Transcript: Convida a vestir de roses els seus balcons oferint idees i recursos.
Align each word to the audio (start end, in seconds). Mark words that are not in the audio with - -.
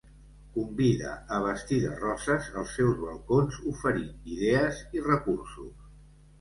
Convida 0.53 1.11
a 1.35 1.41
vestir 1.43 1.77
de 1.83 1.91
roses 1.99 2.49
els 2.63 2.73
seus 2.79 2.97
balcons 3.03 3.61
oferint 3.75 4.35
idees 4.35 4.83
i 4.99 5.07
recursos. 5.13 5.73